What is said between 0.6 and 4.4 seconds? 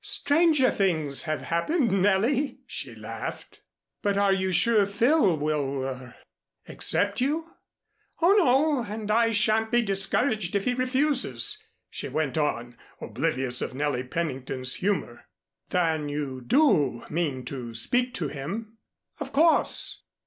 things have happened, Nellie," she laughed. "But are